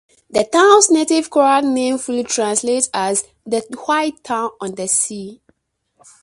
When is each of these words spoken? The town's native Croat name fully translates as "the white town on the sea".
The 0.31 0.43
town's 0.45 0.89
native 0.89 1.29
Croat 1.29 1.63
name 1.63 1.99
fully 1.99 2.23
translates 2.23 2.89
as 2.91 3.23
"the 3.45 3.59
white 3.85 4.23
town 4.23 4.49
on 4.59 4.73
the 4.73 4.87
sea". 4.87 5.43